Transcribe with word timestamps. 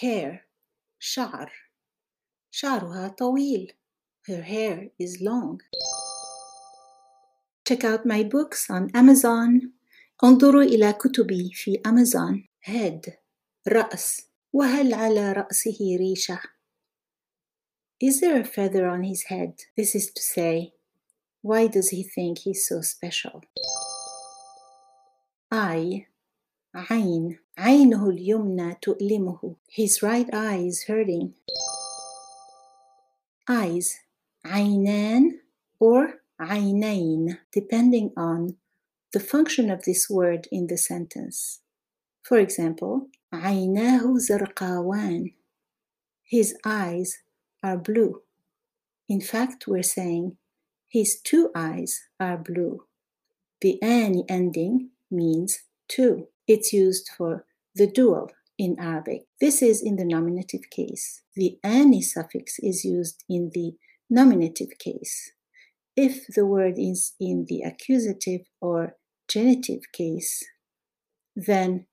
hair 0.00 0.46
شعر 0.98 1.52
شعرها 2.50 3.08
طويل 3.08 3.72
her 4.28 4.42
hair 4.42 4.90
is 4.98 5.20
long 5.20 5.58
check 7.68 7.84
out 7.84 8.06
my 8.06 8.22
books 8.22 8.70
on 8.70 8.90
Amazon 8.94 9.70
انظروا 10.24 10.62
إلى 10.62 10.92
كتبي 10.92 11.50
في 11.54 11.80
أمازون 11.86 12.48
head 12.66 13.12
رأس 13.68 14.22
وهل 14.52 14.94
على 14.94 15.32
رأسه 15.32 15.78
ريشة 15.98 16.40
Is 18.02 18.20
there 18.20 18.40
a 18.40 18.44
feather 18.44 18.86
on 18.88 19.02
his 19.04 19.24
head? 19.24 19.52
This 19.76 19.94
is 19.94 20.10
to 20.12 20.22
say, 20.22 20.72
why 21.42 21.66
does 21.66 21.90
he 21.90 22.02
think 22.02 22.38
he's 22.38 22.66
so 22.66 22.80
special? 22.80 23.42
I 25.52 26.06
عين 26.74 27.38
عينه 27.58 28.10
اليمنى 28.10 28.74
تؤلمه 28.82 29.56
His 29.68 30.02
right 30.02 30.28
eye 30.32 30.66
is 30.66 30.84
hurting 30.84 31.32
Eyes 33.48 33.96
عينان 34.44 35.40
or 35.80 36.20
عينين 36.40 37.36
depending 37.52 38.12
on 38.16 38.56
the 39.12 39.20
function 39.20 39.70
of 39.70 39.82
this 39.82 40.08
word 40.08 40.46
in 40.52 40.66
the 40.66 40.78
sentence. 40.78 41.60
For 42.22 42.38
example, 42.38 43.10
عيناه 43.32 44.18
زرقاوان 44.18 45.34
His 46.22 46.54
eyes 46.64 47.18
are 47.62 47.76
blue. 47.76 48.22
In 49.08 49.20
fact, 49.20 49.66
we're 49.66 49.82
saying 49.82 50.36
his 50.90 51.20
two 51.20 51.50
eyes 51.54 52.00
are 52.18 52.36
blue. 52.36 52.86
The 53.60 53.80
ani 53.82 54.24
ending 54.28 54.90
means 55.10 55.60
two. 55.88 56.28
It's 56.47 56.71
used 56.71 57.09
for 57.17 57.45
the 57.73 57.87
dual 57.87 58.29
in 58.57 58.77
Arabic. 58.79 59.21
This 59.41 59.61
is 59.61 59.81
in 59.81 59.95
the 59.95 60.05
nominative 60.05 60.69
case. 60.69 61.21
The 61.35 61.57
ani 61.63 62.01
suffix 62.01 62.59
is 62.59 62.85
used 62.85 63.23
in 63.27 63.51
the 63.53 63.73
nominative 64.09 64.77
case. 64.79 65.31
If 65.95 66.27
the 66.27 66.45
word 66.45 66.75
is 66.77 67.13
in 67.19 67.45
the 67.47 67.61
accusative 67.61 68.41
or 68.61 68.95
genitive 69.27 69.91
case, 69.91 70.43
then 71.35 71.87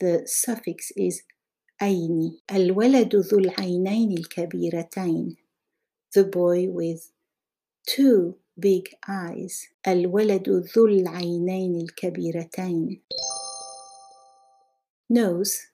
the 0.00 0.22
suffix 0.26 0.92
is 0.96 1.22
عيني 1.80 2.40
الولد 2.50 3.16
ذو 3.16 3.38
al-kabiratain. 3.58 5.36
The 6.14 6.24
boy 6.24 6.66
with 6.68 7.12
two 7.86 8.36
big 8.58 8.88
eyes 9.08 9.68
الولد 9.86 10.48
ذو 10.48 10.88
al-kabiratain 11.06 13.00
nose 15.09 15.73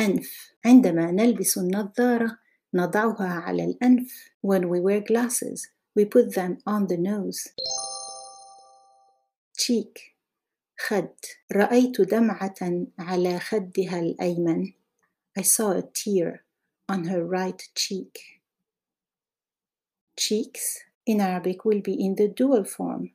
أنف 0.00 0.52
عندما 0.64 1.10
نلبس 1.10 1.58
النظارة 1.58 2.38
نضعها 2.74 3.40
على 3.40 3.64
الأنف 3.64 4.30
when 4.42 4.68
we 4.68 4.80
wear 4.80 5.00
glasses 5.00 5.68
we 5.94 6.04
put 6.04 6.34
them 6.34 6.58
on 6.66 6.86
the 6.86 6.96
nose 6.96 7.48
cheek 9.58 10.16
خد 10.78 11.08
رأيت 11.52 12.00
دمعة 12.00 12.86
على 12.98 13.40
خدها 13.40 14.00
الأيمن 14.00 14.72
I 15.38 15.42
saw 15.42 15.72
a 15.72 15.82
tear 15.82 16.44
on 16.88 17.04
her 17.04 17.22
right 17.22 17.62
cheek. 17.74 18.40
Cheeks 20.18 20.80
in 21.04 21.20
Arabic 21.20 21.66
will 21.66 21.82
be 21.82 21.92
in 21.92 22.14
the 22.14 22.28
dual 22.28 22.64
form, 22.64 23.10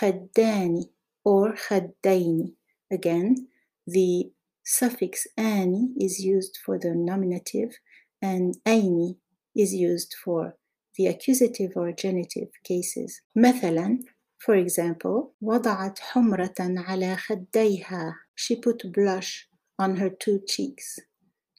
خداني 0.00 0.88
or 1.24 1.54
خدين. 1.54 2.54
Again, 2.90 3.48
the 3.86 4.30
suffix 4.64 5.26
ani 5.36 5.88
is 5.98 6.20
used 6.20 6.58
for 6.64 6.78
the 6.78 6.94
nominative 6.94 7.78
and 8.20 8.56
aini 8.66 9.16
is 9.56 9.72
used 9.74 10.14
for 10.24 10.56
the 10.96 11.06
accusative 11.06 11.72
or 11.76 11.92
genitive 11.92 12.48
cases. 12.64 13.22
مثلا, 13.36 13.98
for 14.38 14.54
example, 14.54 15.34
وضعت 15.40 15.98
حمرة 15.98 16.54
على 16.60 17.16
خديها. 17.16 18.14
She 18.34 18.56
put 18.56 18.92
blush 18.92 19.48
on 19.78 19.96
her 19.96 20.10
two 20.10 20.40
cheeks. 20.46 20.98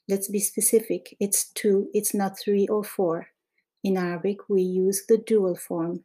Let's 0.08 0.28
be 0.28 0.40
specific. 0.40 1.16
It's 1.20 1.52
two, 1.54 1.88
it's 1.94 2.14
not 2.14 2.38
three 2.40 2.68
or 2.68 2.84
four. 2.84 3.28
In 3.84 3.98
Arabic, 3.98 4.50
we 4.50 4.62
use 4.62 5.06
the 5.08 5.18
dual 5.18 5.56
form 5.56 6.04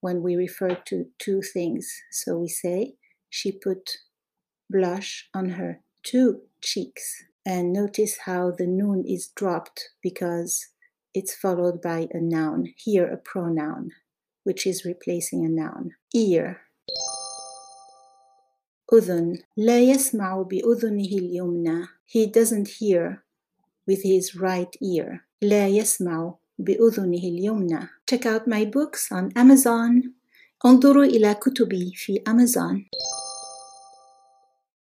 when 0.00 0.22
we 0.22 0.36
refer 0.36 0.74
to 0.86 1.06
two 1.18 1.42
things. 1.42 1.92
So 2.10 2.38
we 2.38 2.48
say, 2.48 2.94
she 3.28 3.52
put 3.52 3.98
blush 4.70 5.28
on 5.34 5.50
her 5.50 5.80
two 6.04 6.42
cheeks. 6.60 7.24
And 7.46 7.72
notice 7.72 8.18
how 8.26 8.50
the 8.50 8.66
noon 8.66 9.04
is 9.06 9.28
dropped 9.34 9.90
because 10.02 10.68
it's 11.14 11.34
followed 11.34 11.80
by 11.80 12.08
a 12.12 12.20
noun, 12.20 12.74
here 12.76 13.06
a 13.06 13.16
pronoun, 13.16 13.90
which 14.44 14.66
is 14.66 14.84
replacing 14.84 15.44
a 15.44 15.48
noun. 15.48 15.92
Ear. 16.14 16.60
أذن 18.92 19.38
لا 19.56 19.80
يسمع 19.80 20.42
بأذنه 20.42 21.12
اليمنى. 21.18 21.88
He 22.06 22.26
doesn't 22.26 22.68
hear 22.80 23.22
with 23.86 24.02
his 24.02 24.34
right 24.34 24.76
ear. 24.82 25.26
لا 25.42 25.68
يسمع 25.68 26.34
بأذنه 26.58 27.22
اليمنى. 27.22 27.88
Check 28.06 28.26
out 28.26 28.48
my 28.48 28.64
books 28.64 29.12
on 29.12 29.32
Amazon. 29.36 30.12
انظروا 30.64 31.04
إلى 31.04 31.34
كتبي 31.34 31.92
في 31.94 32.22
Amazon. 32.28 32.84